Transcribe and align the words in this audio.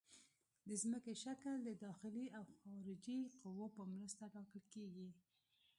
د 0.67 0.69
ځمکې 0.81 1.13
شکل 1.23 1.53
د 1.63 1.69
داخلي 1.85 2.25
او 2.37 2.43
خارجي 2.59 3.19
قوو 3.43 3.67
په 3.75 3.83
مرسته 3.93 4.23
ټاکل 4.35 4.63
کیږي 4.73 5.09